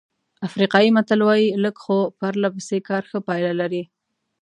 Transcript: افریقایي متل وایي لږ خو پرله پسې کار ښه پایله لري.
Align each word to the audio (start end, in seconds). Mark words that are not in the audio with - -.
افریقایي 0.47 0.89
متل 0.97 1.19
وایي 1.27 1.47
لږ 1.63 1.75
خو 1.83 1.97
پرله 2.19 2.49
پسې 2.55 2.77
کار 2.89 3.03
ښه 3.09 3.19
پایله 3.27 3.53
لري. 3.61 3.83